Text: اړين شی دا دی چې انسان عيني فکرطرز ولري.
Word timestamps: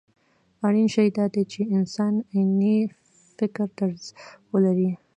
اړين 0.67 0.87
شی 0.93 1.07
دا 1.17 1.25
دی 1.33 1.43
چې 1.51 1.61
انسان 1.77 2.13
عيني 2.33 2.77
فکرطرز 3.37 4.03
ولري. 4.51 4.89